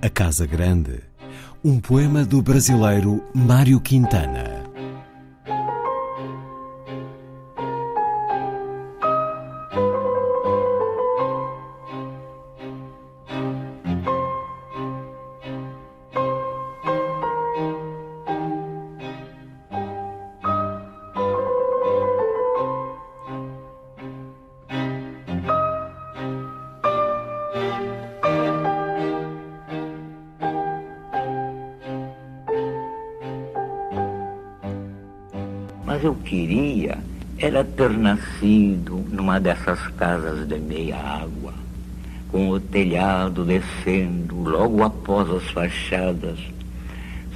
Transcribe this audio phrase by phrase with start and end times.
[0.00, 1.00] A Casa Grande,
[1.64, 4.57] um poema do brasileiro Mário Quintana.
[35.98, 36.96] Mas eu queria
[37.38, 41.52] era ter nascido numa dessas casas de meia água,
[42.28, 46.38] com o telhado descendo logo após as fachadas,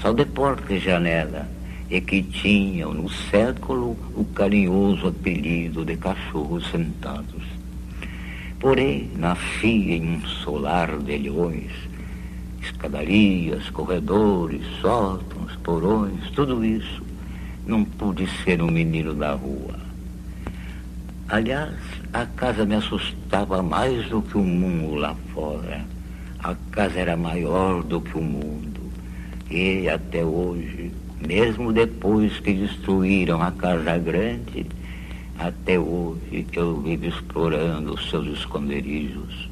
[0.01, 1.49] só de porta e janela,
[1.91, 7.43] e que tinham no século o carinhoso apelido de cachorros sentados.
[8.61, 11.73] Porém, nasci em um solar de leões,
[12.63, 17.11] escadarias, corredores, sótãos, porões, tudo isso
[17.67, 19.79] não pude ser um menino da rua.
[21.29, 21.75] Aliás,
[22.13, 25.85] a casa me assustava mais do que o mundo lá fora.
[26.41, 28.81] A casa era maior do que o mundo.
[29.51, 30.93] E até hoje,
[31.27, 34.67] mesmo depois que destruíram a casa grande,
[35.39, 39.52] até hoje eu vivo explorando os seus esconderijos.